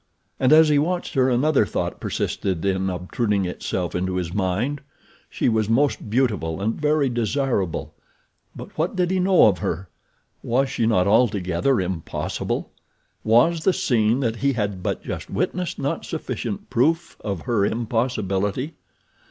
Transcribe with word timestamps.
And 0.39 0.51
as 0.51 0.69
he 0.69 0.79
watched 0.79 1.13
her 1.13 1.29
another 1.29 1.63
thought 1.63 1.99
persisted 1.99 2.65
in 2.65 2.89
obtruding 2.89 3.45
itself 3.45 3.93
into 3.93 4.15
his 4.15 4.33
mind. 4.33 4.81
She 5.29 5.47
was 5.47 5.69
most 5.69 6.09
beautiful 6.09 6.59
and 6.59 6.73
very 6.73 7.07
desirable; 7.07 7.93
but 8.55 8.75
what 8.79 8.95
did 8.95 9.11
he 9.11 9.19
know 9.19 9.45
of 9.45 9.59
her? 9.59 9.89
Was 10.41 10.71
she 10.71 10.87
not 10.87 11.05
altogether 11.05 11.79
impossible? 11.79 12.71
Was 13.23 13.59
the 13.63 13.73
scene 13.73 14.21
that 14.21 14.37
he 14.37 14.53
had 14.53 14.81
but 14.81 15.03
just 15.03 15.29
witnessed 15.29 15.77
not 15.77 16.03
sufficient 16.03 16.71
proof 16.71 17.15
of 17.19 17.41
her 17.41 17.63
impossibility? 17.63 18.73